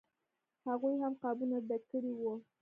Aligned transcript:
هغوی 0.69 0.95
هم 1.03 1.13
قابونه 1.23 1.57
ډک 1.67 1.83
کړي 1.91 2.11
وو. 2.15 2.33